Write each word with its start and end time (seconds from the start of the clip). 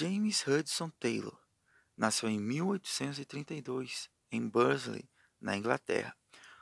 James 0.00 0.46
Hudson 0.46 0.90
Taylor 0.90 1.36
nasceu 1.96 2.28
em 2.28 2.38
1832 2.38 4.08
em 4.30 4.48
Bursley, 4.48 5.10
na 5.40 5.56
Inglaterra. 5.56 6.16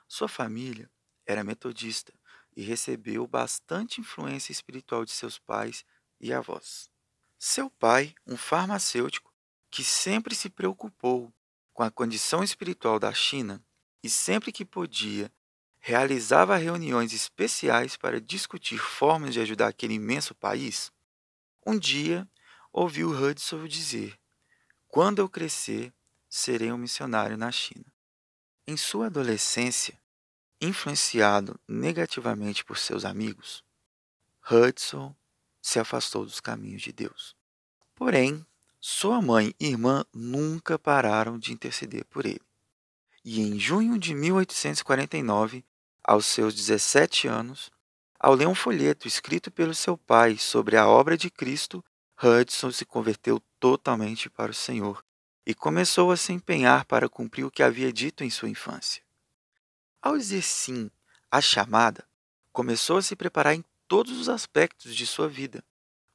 Sua 0.08 0.26
família 0.26 0.90
era 1.26 1.44
metodista 1.44 2.14
e 2.56 2.62
recebeu 2.62 3.26
bastante 3.26 4.00
influência 4.00 4.52
espiritual 4.52 5.04
de 5.04 5.10
seus 5.10 5.38
pais 5.38 5.84
e 6.18 6.32
avós. 6.32 6.88
Seu 7.38 7.68
pai, 7.68 8.14
um 8.26 8.38
farmacêutico 8.38 9.30
que 9.70 9.84
sempre 9.84 10.34
se 10.34 10.48
preocupou 10.48 11.30
com 11.74 11.82
a 11.82 11.90
condição 11.90 12.42
espiritual 12.42 12.98
da 12.98 13.12
China 13.12 13.62
e 14.02 14.08
sempre 14.08 14.50
que 14.50 14.64
podia 14.64 15.30
realizava 15.78 16.56
reuniões 16.56 17.12
especiais 17.12 17.98
para 17.98 18.18
discutir 18.18 18.78
formas 18.78 19.34
de 19.34 19.40
ajudar 19.40 19.68
aquele 19.68 19.92
imenso 19.92 20.34
país, 20.34 20.90
um 21.66 21.78
dia 21.78 22.26
ouviu 22.76 23.10
Hudson 23.10 23.66
dizer: 23.66 24.18
Quando 24.86 25.20
eu 25.20 25.28
crescer, 25.30 25.92
serei 26.28 26.70
um 26.70 26.76
missionário 26.76 27.36
na 27.36 27.50
China. 27.50 27.86
Em 28.66 28.76
sua 28.76 29.06
adolescência, 29.06 29.98
influenciado 30.60 31.58
negativamente 31.66 32.64
por 32.64 32.76
seus 32.76 33.06
amigos, 33.06 33.64
Hudson 34.50 35.16
se 35.62 35.78
afastou 35.78 36.24
dos 36.24 36.38
caminhos 36.38 36.82
de 36.82 36.92
Deus. 36.92 37.34
Porém, 37.94 38.46
sua 38.78 39.22
mãe 39.22 39.54
e 39.58 39.68
irmã 39.68 40.04
nunca 40.12 40.78
pararam 40.78 41.38
de 41.38 41.52
interceder 41.52 42.04
por 42.04 42.26
ele. 42.26 42.42
E 43.24 43.40
em 43.40 43.58
junho 43.58 43.98
de 43.98 44.14
1849, 44.14 45.64
aos 46.04 46.26
seus 46.26 46.54
17 46.54 47.26
anos, 47.26 47.70
ao 48.20 48.34
ler 48.34 48.46
um 48.46 48.54
folheto 48.54 49.08
escrito 49.08 49.50
pelo 49.50 49.74
seu 49.74 49.96
pai 49.96 50.36
sobre 50.36 50.76
a 50.76 50.86
obra 50.86 51.16
de 51.16 51.30
Cristo, 51.30 51.82
Hudson 52.22 52.70
se 52.70 52.84
converteu 52.84 53.40
totalmente 53.60 54.30
para 54.30 54.50
o 54.50 54.54
Senhor 54.54 55.04
e 55.44 55.54
começou 55.54 56.10
a 56.10 56.16
se 56.16 56.32
empenhar 56.32 56.84
para 56.86 57.08
cumprir 57.08 57.44
o 57.44 57.50
que 57.50 57.62
havia 57.62 57.92
dito 57.92 58.24
em 58.24 58.30
sua 58.30 58.48
infância. 58.48 59.02
Ao 60.00 60.16
dizer 60.16 60.42
sim 60.42 60.90
à 61.30 61.40
chamada, 61.40 62.06
começou 62.52 62.96
a 62.96 63.02
se 63.02 63.14
preparar 63.14 63.54
em 63.54 63.64
todos 63.86 64.18
os 64.18 64.28
aspectos 64.28 64.96
de 64.96 65.06
sua 65.06 65.28
vida, 65.28 65.62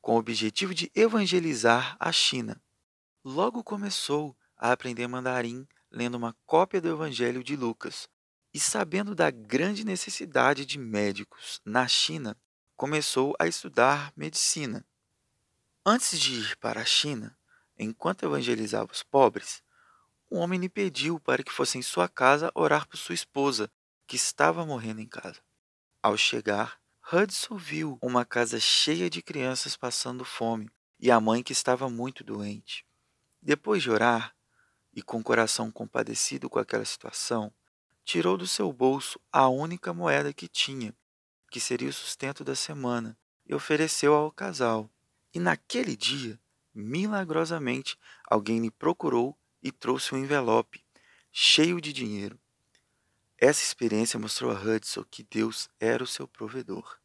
com 0.01 0.15
o 0.15 0.19
objetivo 0.19 0.73
de 0.73 0.91
evangelizar 0.95 1.95
a 1.99 2.11
China. 2.11 2.61
Logo 3.23 3.63
começou 3.63 4.35
a 4.57 4.71
aprender 4.71 5.07
mandarim 5.07 5.67
lendo 5.91 6.15
uma 6.15 6.35
cópia 6.45 6.81
do 6.81 6.89
Evangelho 6.89 7.43
de 7.43 7.55
Lucas, 7.55 8.09
e 8.53 8.59
sabendo 8.59 9.13
da 9.13 9.29
grande 9.29 9.85
necessidade 9.85 10.65
de 10.65 10.79
médicos 10.79 11.61
na 11.63 11.87
China, 11.87 12.35
começou 12.75 13.35
a 13.39 13.47
estudar 13.47 14.11
medicina. 14.15 14.85
Antes 15.83 16.19
de 16.19 16.35
ir 16.35 16.57
para 16.57 16.81
a 16.81 16.85
China, 16.85 17.35
enquanto 17.75 18.23
evangelizava 18.23 18.91
os 18.91 19.01
pobres, 19.01 19.63
um 20.29 20.37
homem 20.37 20.59
lhe 20.59 20.69
pediu 20.69 21.19
para 21.19 21.41
que 21.41 21.51
fosse 21.51 21.75
em 21.75 21.81
sua 21.81 22.07
casa 22.07 22.51
orar 22.53 22.87
por 22.87 22.97
sua 22.97 23.15
esposa, 23.15 23.67
que 24.05 24.15
estava 24.15 24.63
morrendo 24.63 25.01
em 25.01 25.07
casa. 25.07 25.41
Ao 25.99 26.15
chegar, 26.15 26.79
Hudson 27.11 27.57
viu 27.57 27.97
uma 27.99 28.23
casa 28.23 28.59
cheia 28.59 29.09
de 29.09 29.23
crianças 29.23 29.75
passando 29.75 30.23
fome 30.23 30.69
e 30.99 31.09
a 31.09 31.19
mãe 31.19 31.41
que 31.41 31.51
estava 31.51 31.89
muito 31.89 32.23
doente. 32.23 32.85
Depois 33.41 33.81
de 33.81 33.89
orar, 33.89 34.35
e 34.93 35.01
com 35.01 35.19
o 35.19 35.23
coração 35.23 35.71
compadecido 35.71 36.47
com 36.47 36.59
aquela 36.59 36.85
situação, 36.85 37.51
tirou 38.05 38.37
do 38.37 38.45
seu 38.45 38.71
bolso 38.71 39.19
a 39.31 39.49
única 39.49 39.91
moeda 39.95 40.31
que 40.31 40.47
tinha, 40.47 40.95
que 41.49 41.59
seria 41.59 41.89
o 41.89 41.93
sustento 41.93 42.43
da 42.43 42.53
semana, 42.53 43.17
e 43.47 43.55
ofereceu 43.55 44.13
ao 44.13 44.31
casal. 44.31 44.87
E 45.33 45.39
naquele 45.39 45.95
dia, 45.95 46.37
milagrosamente, 46.73 47.97
alguém 48.29 48.59
lhe 48.59 48.71
procurou 48.71 49.37
e 49.63 49.71
trouxe 49.71 50.13
um 50.13 50.17
envelope 50.17 50.83
cheio 51.31 51.79
de 51.79 51.93
dinheiro. 51.93 52.37
Essa 53.37 53.63
experiência 53.63 54.19
mostrou 54.19 54.51
a 54.51 54.59
Hudson 54.59 55.05
que 55.09 55.23
Deus 55.23 55.69
era 55.79 56.03
o 56.03 56.07
seu 56.07 56.27
provedor. 56.27 56.99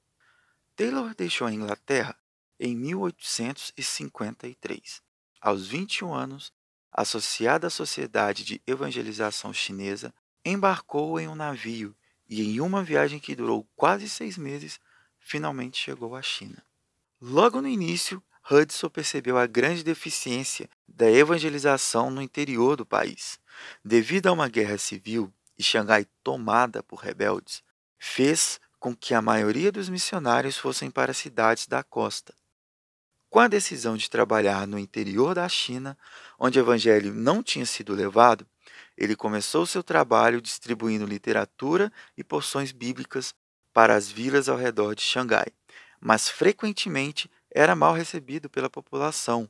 Taylor 0.75 1.15
deixou 1.15 1.47
a 1.47 1.53
Inglaterra 1.53 2.19
em 2.59 2.75
1853. 2.77 5.01
Aos 5.41 5.69
21 5.69 6.12
anos, 6.12 6.53
associada 6.93 7.69
à 7.69 7.71
Sociedade 7.71 8.45
de 8.45 8.61
Evangelização 8.67 9.53
Chinesa, 9.53 10.12
embarcou 10.45 11.21
em 11.21 11.28
um 11.28 11.34
navio 11.34 11.95
e, 12.28 12.43
em 12.43 12.61
uma 12.61 12.83
viagem 12.83 13.19
que 13.19 13.37
durou 13.37 13.67
quase 13.77 14.09
seis 14.09 14.37
meses, 14.37 14.81
finalmente 15.19 15.78
chegou 15.78 16.17
à 16.17 16.22
China. 16.22 16.62
Logo 17.21 17.62
no 17.62 17.69
início, 17.69 18.22
Hudson 18.50 18.91
percebeu 18.91 19.38
a 19.38 19.47
grande 19.47 19.82
deficiência 19.82 20.69
da 20.87 21.10
evangelização 21.10 22.10
no 22.10 22.21
interior 22.21 22.77
do 22.77 22.84
país. 22.84 23.41
Devido 23.82 24.27
a 24.27 24.32
uma 24.32 24.49
guerra 24.49 24.77
civil 24.77 25.32
e 25.59 25.62
Xangai 25.62 26.06
tomada 26.22 26.82
por 26.82 27.00
rebeldes, 27.00 27.62
fez 27.99 28.60
com 28.78 28.94
que 28.94 29.15
a 29.15 29.22
maioria 29.22 29.72
dos 29.72 29.88
missionários 29.88 30.59
fossem 30.59 30.91
para 30.91 31.15
cidades 31.15 31.66
da 31.66 31.82
costa. 31.82 32.34
Com 33.31 33.41
a 33.41 33.48
decisão 33.48 33.97
de 33.97 34.10
trabalhar 34.10 34.66
no 34.66 34.78
interior 34.78 35.34
da 35.34 35.48
China, 35.48 35.97
onde 36.38 36.59
o 36.59 36.62
evangelho 36.62 37.15
não 37.15 37.43
tinha 37.43 37.65
sido 37.65 37.94
levado, 37.94 38.47
ele 38.94 39.16
começou 39.16 39.65
seu 39.65 39.83
trabalho 39.83 40.41
distribuindo 40.41 41.06
literatura 41.06 41.91
e 42.15 42.22
porções 42.22 42.72
bíblicas 42.72 43.34
para 43.72 43.94
as 43.94 44.10
vilas 44.10 44.48
ao 44.48 44.56
redor 44.56 44.94
de 44.94 45.03
Xangai, 45.03 45.48
mas 46.01 46.29
frequentemente 46.29 47.31
era 47.51 47.75
mal 47.75 47.95
recebido 47.95 48.49
pela 48.49 48.71
população, 48.71 49.49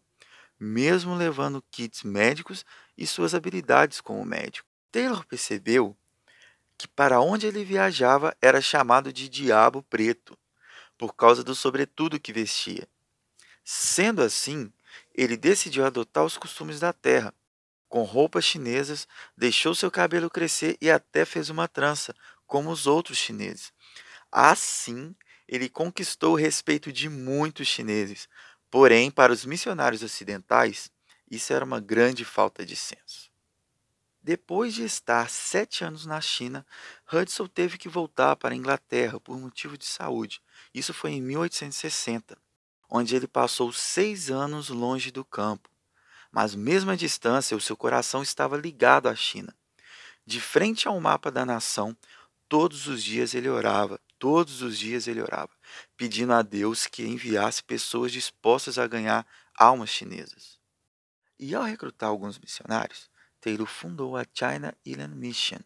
mesmo 0.58 1.14
levando 1.14 1.64
kits 1.70 2.02
médicos 2.02 2.64
e 2.96 3.06
suas 3.06 3.34
habilidades 3.34 4.00
como 4.00 4.24
médico. 4.24 4.68
Taylor 4.90 5.24
percebeu 5.26 5.96
que 6.78 6.88
para 6.88 7.20
onde 7.20 7.46
ele 7.46 7.64
viajava 7.64 8.36
era 8.40 8.60
chamado 8.60 9.12
de 9.12 9.28
Diabo 9.28 9.82
Preto, 9.82 10.38
por 10.96 11.14
causa 11.14 11.42
do 11.42 11.54
sobretudo 11.54 12.20
que 12.20 12.32
vestia. 12.32 12.88
Sendo 13.64 14.22
assim, 14.22 14.72
ele 15.14 15.36
decidiu 15.36 15.84
adotar 15.84 16.24
os 16.24 16.36
costumes 16.36 16.80
da 16.80 16.92
terra 16.92 17.34
com 17.88 18.02
roupas 18.02 18.44
chinesas, 18.44 19.06
deixou 19.36 19.74
seu 19.74 19.90
cabelo 19.90 20.28
crescer 20.28 20.76
e 20.80 20.90
até 20.90 21.24
fez 21.24 21.50
uma 21.50 21.68
trança, 21.68 22.14
como 22.46 22.70
os 22.70 22.86
outros 22.86 23.18
chineses. 23.18 23.72
Assim, 24.30 25.14
ele 25.48 25.68
conquistou 25.68 26.32
o 26.32 26.36
respeito 26.36 26.92
de 26.92 27.08
muitos 27.08 27.68
chineses. 27.68 28.28
Porém, 28.70 29.10
para 29.10 29.32
os 29.32 29.44
missionários 29.44 30.02
ocidentais, 30.02 30.90
isso 31.30 31.52
era 31.52 31.64
uma 31.64 31.80
grande 31.80 32.24
falta 32.24 32.64
de 32.64 32.76
senso. 32.76 33.30
Depois 34.22 34.74
de 34.74 34.82
estar 34.82 35.30
sete 35.30 35.84
anos 35.84 36.04
na 36.04 36.20
China, 36.20 36.66
Hudson 37.12 37.46
teve 37.46 37.78
que 37.78 37.88
voltar 37.88 38.34
para 38.36 38.54
a 38.54 38.56
Inglaterra 38.56 39.20
por 39.20 39.38
motivo 39.38 39.78
de 39.78 39.84
saúde. 39.84 40.42
Isso 40.74 40.92
foi 40.92 41.12
em 41.12 41.22
1860, 41.22 42.36
onde 42.90 43.14
ele 43.14 43.28
passou 43.28 43.72
seis 43.72 44.30
anos 44.30 44.68
longe 44.68 45.10
do 45.12 45.24
campo 45.24 45.70
mas 46.36 46.54
mesmo 46.54 46.90
à 46.90 46.96
distância, 46.96 47.56
o 47.56 47.60
seu 47.62 47.74
coração 47.74 48.22
estava 48.22 48.58
ligado 48.58 49.08
à 49.08 49.14
China. 49.14 49.56
De 50.26 50.38
frente 50.38 50.86
ao 50.86 51.00
mapa 51.00 51.30
da 51.30 51.46
nação, 51.46 51.96
todos 52.46 52.88
os 52.88 53.02
dias 53.02 53.32
ele 53.32 53.48
orava, 53.48 53.98
todos 54.18 54.62
os 54.62 54.78
dias 54.78 55.06
ele 55.06 55.20
orava, 55.20 55.52
pedindo 55.96 56.32
a 56.32 56.42
Deus 56.42 56.86
que 56.86 57.04
enviasse 57.04 57.62
pessoas 57.62 58.12
dispostas 58.12 58.78
a 58.78 58.86
ganhar 58.86 59.26
almas 59.56 59.90
chinesas. 59.90 60.58
E 61.38 61.54
ao 61.54 61.62
recrutar 61.62 62.08
alguns 62.08 62.38
missionários, 62.38 63.10
Taylor 63.40 63.66
fundou 63.66 64.16
a 64.16 64.24
China 64.32 64.76
Island 64.84 65.14
Mission, 65.14 65.60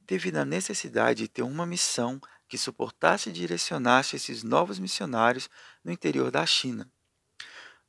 devido 0.00 0.36
à 0.38 0.44
necessidade 0.44 1.22
de 1.22 1.28
ter 1.28 1.42
uma 1.42 1.66
missão 1.66 2.20
que 2.48 2.56
suportasse 2.56 3.28
e 3.28 3.32
direcionasse 3.32 4.16
esses 4.16 4.42
novos 4.42 4.78
missionários 4.78 5.50
no 5.84 5.92
interior 5.92 6.30
da 6.30 6.46
China. 6.46 6.90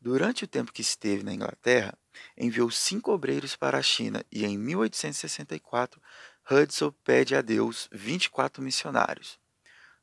Durante 0.01 0.43
o 0.43 0.47
tempo 0.47 0.73
que 0.73 0.81
esteve 0.81 1.23
na 1.23 1.33
Inglaterra, 1.33 1.97
enviou 2.37 2.69
cinco 2.69 3.11
obreiros 3.11 3.55
para 3.55 3.77
a 3.77 3.83
China 3.83 4.23
e, 4.31 4.45
em 4.45 4.57
1864, 4.57 6.01
Hudson 6.49 6.91
pede 7.03 7.35
a 7.35 7.41
Deus 7.41 7.87
24 7.91 8.61
missionários, 8.61 9.38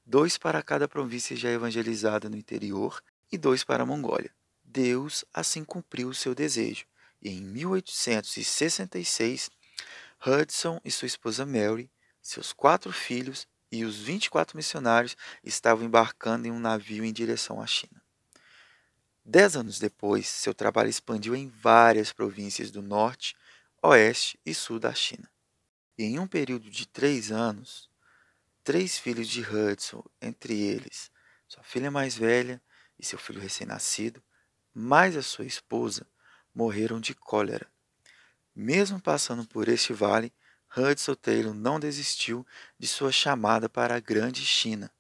dois 0.06 0.38
para 0.38 0.62
cada 0.62 0.87
província 0.87 1.37
já 1.37 1.50
evangelizada 1.50 2.31
no 2.31 2.37
interior 2.37 3.03
e 3.31 3.37
dois 3.37 3.62
para 3.64 3.82
a 3.82 3.87
Mongólia. 3.87 4.32
Deus 4.62 5.25
assim 5.35 5.64
cumpriu 5.64 6.08
o 6.08 6.14
seu 6.14 6.35
desejo, 6.35 6.87
e 7.20 7.31
em 7.31 7.41
1866, 7.41 9.50
Hudson 10.25 10.81
e 10.85 10.91
sua 10.91 11.06
esposa 11.06 11.44
Mary, 11.44 11.91
seus 12.23 12.53
quatro 12.53 12.93
filhos 12.93 13.49
e 13.70 13.85
os 13.85 13.97
24 13.97 14.56
missionários 14.56 15.17
estavam 15.43 15.85
embarcando 15.85 16.47
em 16.47 16.52
um 16.52 16.61
navio 16.61 17.05
em 17.05 17.12
direção 17.12 17.61
à 17.61 17.67
China. 17.67 18.00
Dez 19.25 19.56
anos 19.56 19.81
depois, 19.81 20.29
seu 20.29 20.55
trabalho 20.55 20.88
expandiu 20.88 21.35
em 21.35 21.49
várias 21.49 22.12
províncias 22.12 22.70
do 22.70 22.81
norte, 22.81 23.35
oeste 23.82 24.38
e 24.47 24.55
sul 24.55 24.79
da 24.79 24.94
China. 24.94 25.29
E 25.99 26.05
em 26.05 26.20
um 26.20 26.29
período 26.29 26.70
de 26.70 26.87
três 26.87 27.32
anos, 27.32 27.91
três 28.67 28.99
filhos 28.99 29.29
de 29.29 29.43
Hudson, 29.43 30.03
entre 30.21 30.61
eles 30.61 31.09
sua 31.47 31.63
filha 31.63 31.89
mais 31.89 32.17
velha 32.17 32.61
e 32.99 33.07
seu 33.07 33.17
filho 33.17 33.41
recém-nascido, 33.41 34.21
mais 34.75 35.17
a 35.17 35.23
sua 35.23 35.45
esposa, 35.45 36.05
morreram 36.53 37.01
de 37.01 37.15
cólera. 37.15 37.71
Mesmo 38.53 39.01
passando 39.01 39.47
por 39.47 39.69
este 39.69 39.93
vale, 39.93 40.33
Hudson 40.77 41.15
Taylor 41.15 41.55
não 41.55 41.79
desistiu 41.79 42.45
de 42.77 42.89
sua 42.89 43.13
chamada 43.13 43.69
para 43.69 43.95
a 43.95 44.01
Grande 44.01 44.45
China. 44.45 44.91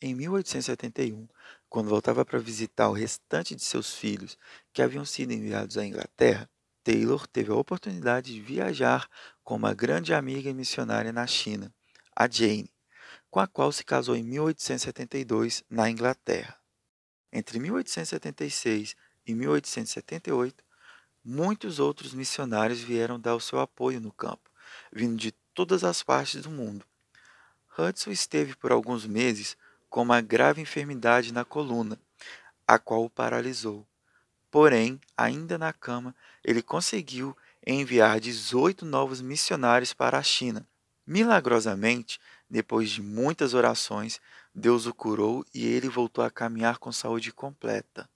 Em 0.00 0.14
1871, 0.14 1.28
quando 1.68 1.90
voltava 1.90 2.24
para 2.24 2.38
visitar 2.38 2.88
o 2.88 2.92
restante 2.92 3.56
de 3.56 3.64
seus 3.64 3.92
filhos 3.92 4.38
que 4.72 4.82
haviam 4.82 5.04
sido 5.04 5.32
enviados 5.32 5.76
à 5.76 5.84
Inglaterra, 5.84 6.48
Taylor 6.84 7.26
teve 7.26 7.50
a 7.50 7.56
oportunidade 7.56 8.32
de 8.32 8.40
viajar 8.40 9.10
com 9.42 9.56
uma 9.56 9.74
grande 9.74 10.14
amiga 10.14 10.48
e 10.48 10.54
missionária 10.54 11.12
na 11.12 11.26
China, 11.26 11.74
a 12.20 12.28
Jane, 12.28 12.68
com 13.30 13.38
a 13.38 13.46
qual 13.46 13.70
se 13.70 13.84
casou 13.84 14.16
em 14.16 14.24
1872 14.24 15.62
na 15.70 15.88
Inglaterra. 15.88 16.58
Entre 17.32 17.60
1876 17.60 18.96
e 19.24 19.34
1878, 19.36 20.64
muitos 21.24 21.78
outros 21.78 22.12
missionários 22.12 22.80
vieram 22.80 23.20
dar 23.20 23.36
o 23.36 23.40
seu 23.40 23.60
apoio 23.60 24.00
no 24.00 24.10
campo, 24.10 24.50
vindo 24.92 25.14
de 25.14 25.30
todas 25.54 25.84
as 25.84 26.02
partes 26.02 26.42
do 26.42 26.50
mundo. 26.50 26.84
Hudson 27.78 28.10
esteve 28.10 28.56
por 28.56 28.72
alguns 28.72 29.06
meses 29.06 29.56
com 29.88 30.02
uma 30.02 30.20
grave 30.20 30.60
enfermidade 30.60 31.32
na 31.32 31.44
coluna, 31.44 32.00
a 32.66 32.80
qual 32.80 33.04
o 33.04 33.10
paralisou. 33.10 33.86
Porém, 34.50 35.00
ainda 35.16 35.56
na 35.56 35.72
cama, 35.72 36.16
ele 36.42 36.62
conseguiu 36.62 37.36
enviar 37.64 38.18
18 38.18 38.84
novos 38.84 39.20
missionários 39.20 39.92
para 39.92 40.18
a 40.18 40.22
China. 40.22 40.67
Milagrosamente, 41.08 42.20
depois 42.50 42.90
de 42.90 43.00
muitas 43.00 43.54
orações, 43.54 44.20
Deus 44.54 44.84
o 44.84 44.92
curou 44.92 45.42
e 45.54 45.64
ele 45.64 45.88
voltou 45.88 46.22
a 46.22 46.30
caminhar 46.30 46.76
com 46.76 46.92
saúde 46.92 47.32
completa. 47.32 48.06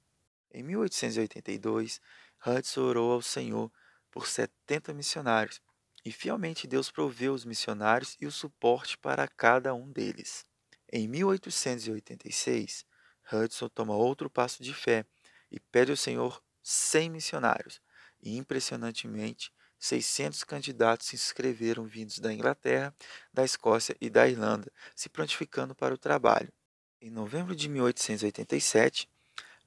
Em 0.53 0.62
1882, 0.62 2.03
Hudson 2.47 2.83
orou 2.83 3.12
ao 3.12 3.23
Senhor 3.23 3.73
por 4.11 4.27
70 4.27 4.93
missionários 4.93 5.59
e 6.05 6.12
fielmente 6.12 6.67
Deus 6.67 6.91
proveu 6.91 7.33
os 7.33 7.47
missionários 7.47 8.15
e 8.21 8.27
o 8.27 8.31
suporte 8.31 8.99
para 8.99 9.27
cada 9.27 9.73
um 9.73 9.91
deles. 9.91 10.44
Em 10.93 11.09
1886, 11.09 12.85
Hudson 13.33 13.71
toma 13.71 13.97
outro 13.97 14.29
passo 14.29 14.62
de 14.62 14.75
fé 14.75 15.06
e 15.50 15.59
pede 15.59 15.93
ao 15.93 15.97
Senhor 15.97 16.43
100 16.62 17.09
missionários, 17.09 17.81
e 18.23 18.37
impressionantemente, 18.37 19.50
600 19.82 20.44
candidatos 20.44 21.08
se 21.08 21.17
inscreveram 21.17 21.84
vindos 21.84 22.20
da 22.20 22.32
Inglaterra, 22.32 22.94
da 23.34 23.44
Escócia 23.44 23.96
e 24.00 24.08
da 24.08 24.29
Irlanda, 24.29 24.70
se 24.94 25.08
prontificando 25.08 25.75
para 25.75 25.93
o 25.93 25.99
trabalho. 25.99 26.52
Em 27.00 27.11
novembro 27.11 27.52
de 27.56 27.69
1887, 27.69 29.08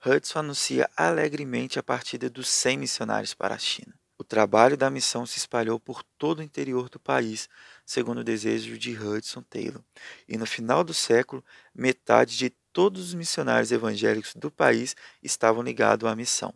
Hudson 0.05 0.39
anuncia 0.39 0.89
alegremente 0.95 1.77
a 1.77 1.83
partida 1.83 2.29
dos 2.29 2.47
100 2.47 2.77
missionários 2.77 3.33
para 3.33 3.55
a 3.55 3.59
China. 3.59 3.93
O 4.17 4.23
trabalho 4.23 4.77
da 4.77 4.89
missão 4.89 5.25
se 5.25 5.37
espalhou 5.37 5.77
por 5.81 6.01
todo 6.17 6.39
o 6.39 6.43
interior 6.43 6.87
do 6.87 6.97
país, 6.97 7.49
segundo 7.85 8.19
o 8.19 8.23
desejo 8.23 8.77
de 8.77 8.97
Hudson 8.97 9.41
Taylor, 9.41 9.83
e 10.29 10.37
no 10.37 10.45
final 10.45 10.81
do 10.81 10.93
século, 10.93 11.43
metade 11.73 12.37
de 12.37 12.51
todos 12.71 13.09
os 13.09 13.13
missionários 13.13 13.73
evangélicos 13.73 14.33
do 14.33 14.49
país 14.49 14.95
estavam 15.21 15.61
ligados 15.61 16.09
à 16.09 16.15
missão. 16.15 16.53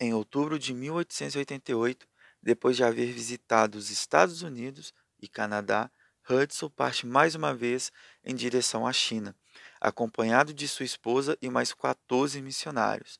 Em 0.00 0.14
outubro 0.14 0.58
de 0.58 0.72
1888, 0.72 2.06
depois 2.44 2.76
de 2.76 2.84
haver 2.84 3.10
visitado 3.10 3.78
os 3.78 3.88
Estados 3.88 4.42
Unidos 4.42 4.92
e 5.18 5.26
Canadá, 5.26 5.90
Hudson 6.28 6.68
parte 6.68 7.06
mais 7.06 7.34
uma 7.34 7.54
vez 7.54 7.90
em 8.22 8.34
direção 8.34 8.86
à 8.86 8.92
China, 8.92 9.34
acompanhado 9.80 10.52
de 10.52 10.68
sua 10.68 10.84
esposa 10.84 11.38
e 11.40 11.48
mais 11.48 11.72
14 11.72 12.42
missionários. 12.42 13.18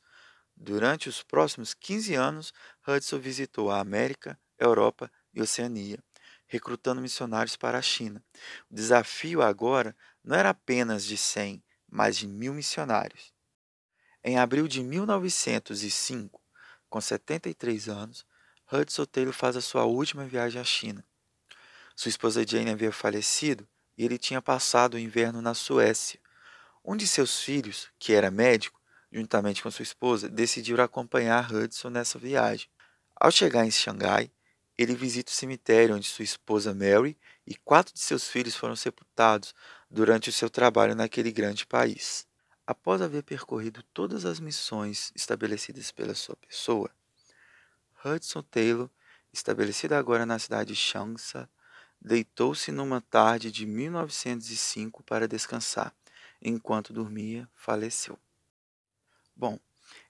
Durante 0.55 1.09
os 1.09 1.23
próximos 1.23 1.73
15 1.73 2.13
anos, 2.13 2.53
Hudson 2.87 3.17
visitou 3.17 3.71
a 3.71 3.79
América, 3.79 4.39
Europa 4.59 5.11
e 5.33 5.41
Oceania, 5.41 5.97
recrutando 6.45 7.01
missionários 7.01 7.57
para 7.57 7.79
a 7.79 7.81
China. 7.81 8.23
O 8.69 8.75
desafio 8.75 9.41
agora 9.41 9.95
não 10.23 10.37
era 10.37 10.51
apenas 10.51 11.03
de 11.03 11.17
100, 11.17 11.63
mas 11.89 12.15
de 12.15 12.27
mil 12.27 12.53
missionários. 12.53 13.33
Em 14.23 14.37
abril 14.37 14.67
de 14.67 14.83
1905, 14.83 16.39
com 16.87 17.01
73 17.01 17.89
anos, 17.89 18.25
Hudson 18.71 19.05
Taylor 19.05 19.33
faz 19.33 19.55
a 19.55 19.61
sua 19.61 19.85
última 19.85 20.25
viagem 20.25 20.59
à 20.59 20.63
China. 20.63 21.05
Sua 21.95 22.09
esposa 22.09 22.45
Jane 22.45 22.71
havia 22.71 22.91
falecido 22.91 23.67
e 23.97 24.03
ele 24.03 24.17
tinha 24.17 24.41
passado 24.41 24.95
o 24.95 24.99
inverno 24.99 25.41
na 25.41 25.53
Suécia. 25.53 26.19
Um 26.83 26.95
de 26.97 27.07
seus 27.07 27.39
filhos, 27.39 27.89
que 27.99 28.13
era 28.13 28.31
médico, 28.31 28.81
juntamente 29.11 29.61
com 29.61 29.71
sua 29.71 29.83
esposa, 29.83 30.27
decidiram 30.27 30.83
acompanhar 30.83 31.53
Hudson 31.53 31.89
nessa 31.89 32.19
viagem. 32.19 32.67
Ao 33.15 33.31
chegar 33.31 33.65
em 33.65 33.71
Xangai, 33.71 34.31
ele 34.77 34.93
visita 34.93 35.31
o 35.31 35.35
cemitério 35.35 35.95
onde 35.95 36.07
sua 36.07 36.23
esposa 36.23 36.73
Mary 36.73 37.17
e 37.47 37.55
quatro 37.55 37.93
de 37.93 37.99
seus 37.99 38.27
filhos 38.27 38.55
foram 38.55 38.75
sepultados 38.75 39.53
durante 39.89 40.29
o 40.29 40.33
seu 40.33 40.49
trabalho 40.49 40.95
naquele 40.95 41.31
grande 41.31 41.65
país. 41.65 42.27
Após 42.67 43.01
haver 43.01 43.23
percorrido 43.23 43.83
todas 43.93 44.25
as 44.25 44.39
missões 44.39 45.11
estabelecidas 45.15 45.91
pela 45.91 46.15
sua 46.15 46.35
pessoa, 46.35 46.89
Hudson 48.05 48.43
Taylor, 48.43 48.89
estabelecido 49.33 49.93
agora 49.95 50.25
na 50.25 50.37
cidade 50.37 50.73
de 50.73 50.79
Changsha, 50.79 51.49
deitou-se 51.99 52.71
numa 52.71 53.01
tarde 53.01 53.51
de 53.51 53.65
1905 53.65 55.03
para 55.03 55.27
descansar. 55.27 55.91
Enquanto 56.41 56.93
dormia, 56.93 57.49
faleceu. 57.55 58.19
Bom, 59.35 59.59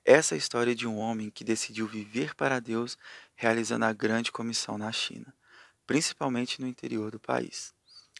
essa 0.03 0.33
é 0.33 0.35
a 0.35 0.37
história 0.37 0.75
de 0.75 0.85
um 0.85 0.97
homem 0.97 1.29
que 1.29 1.43
decidiu 1.43 1.87
viver 1.87 2.35
para 2.35 2.59
Deus, 2.59 2.97
realizando 3.33 3.85
a 3.85 3.93
grande 3.93 4.31
comissão 4.31 4.77
na 4.77 4.91
China, 4.91 5.33
principalmente 5.87 6.59
no 6.59 6.67
interior 6.67 7.11
do 7.11 7.19
país. 7.19 7.73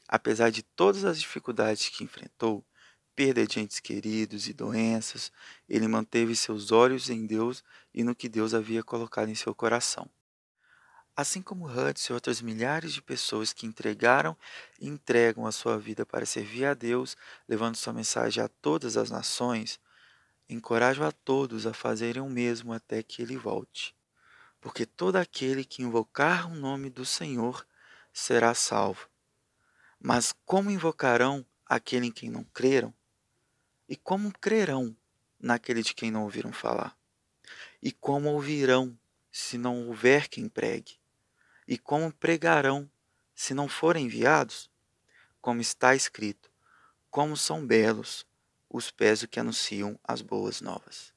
Apesar 0.08 0.52
de 0.52 0.64
todas 0.64 1.04
as 1.04 1.20
dificuldades 1.20 1.90
que 1.90 2.04
enfrentou, 2.04 2.66
perda 3.16 3.48
de 3.48 3.60
entes 3.60 3.80
queridos 3.80 4.48
e 4.48 4.54
doenças, 4.54 5.32
ele 5.70 5.88
manteve 5.88 6.36
seus 6.36 6.72
olhos 6.72 7.10
em 7.10 7.26
Deus 7.26 7.64
e 7.94 8.04
no 8.04 8.14
que 8.14 8.28
Deus 8.28 8.54
havia 8.54 8.84
colocado 8.84 9.30
em 9.30 9.36
seu 9.36 9.56
coração. 9.56 10.10
Assim 11.16 11.42
como 11.42 11.66
Hudson 11.66 12.12
e 12.12 12.16
outras 12.16 12.42
milhares 12.42 12.92
de 12.92 13.02
pessoas 13.02 13.54
que 13.54 13.66
entregaram 13.66 14.36
e 14.78 14.90
entregam 14.90 15.48
a 15.48 15.52
sua 15.52 15.78
vida 15.78 16.06
para 16.06 16.26
servir 16.26 16.66
a 16.66 16.74
Deus, 16.74 17.16
levando 17.48 17.78
sua 17.78 17.94
mensagem 17.94 18.44
a 18.44 18.50
todas 18.50 18.98
as 18.98 19.10
nações, 19.10 19.80
encorajo 20.50 21.06
a 21.06 21.14
todos 21.14 21.66
a 21.66 21.74
fazerem 21.74 22.22
o 22.22 22.30
mesmo 22.30 22.74
até 22.74 23.02
que 23.02 23.22
ele 23.22 23.38
volte. 23.38 23.96
Porque 24.60 24.86
todo 24.86 25.16
aquele 25.16 25.64
que 25.64 25.84
invocar 25.84 26.52
o 26.52 26.56
nome 26.56 26.90
do 26.90 27.06
Senhor 27.06 27.66
será 28.12 28.54
salvo. 28.54 29.08
Mas 29.98 30.34
como 30.46 30.70
invocarão 30.70 31.46
aquele 31.66 32.08
em 32.08 32.12
quem 32.12 32.30
não 32.30 32.44
creram? 32.44 32.94
E 33.88 33.96
como 33.96 34.32
crerão 34.40 34.96
naquele 35.40 35.84
de 35.84 35.94
quem 35.94 36.10
não 36.10 36.24
ouviram 36.24 36.52
falar? 36.52 36.98
E 37.82 37.92
como 37.92 38.30
ouvirão 38.30 38.98
se 39.32 39.58
não 39.58 39.88
houver 39.88 40.28
quem 40.28 40.50
pregue? 40.50 41.00
E 41.68 41.78
como 41.78 42.12
pregarão 42.12 42.90
se 43.36 43.54
não 43.54 43.68
forem 43.68 44.06
enviados? 44.06 44.70
Como 45.40 45.62
está 45.62 45.94
escrito: 45.94 46.50
Como 47.12 47.38
são 47.38 47.66
belos 47.66 48.26
os 48.70 48.90
pés 48.90 49.24
que 49.26 49.40
anunciam 49.40 50.00
as 50.04 50.22
boas 50.22 50.62
novas. 50.62 51.14